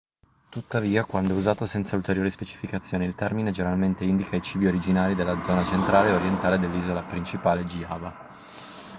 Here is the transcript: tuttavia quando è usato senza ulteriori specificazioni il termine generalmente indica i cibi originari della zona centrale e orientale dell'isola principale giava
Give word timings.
tuttavia 0.49 1.05
quando 1.05 1.33
è 1.33 1.37
usato 1.37 1.67
senza 1.67 1.95
ulteriori 1.95 2.31
specificazioni 2.31 3.05
il 3.05 3.13
termine 3.13 3.51
generalmente 3.51 4.03
indica 4.03 4.35
i 4.35 4.41
cibi 4.41 4.65
originari 4.65 5.13
della 5.13 5.39
zona 5.41 5.63
centrale 5.63 6.09
e 6.09 6.13
orientale 6.15 6.57
dell'isola 6.57 7.03
principale 7.03 7.63
giava 7.65 8.29